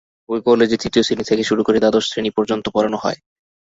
ওই 0.29 0.39
কলেজে 0.45 0.77
তৃতীয় 0.77 1.03
শ্রেণি 1.03 1.23
থেকে 1.23 1.43
শুরু 1.43 1.61
করে 1.63 1.77
দ্বাদশ 1.79 2.03
শ্রেণি 2.07 2.31
পর্যন্ত 2.37 2.65
পড়ানো 2.75 2.97
হয়। 2.97 3.19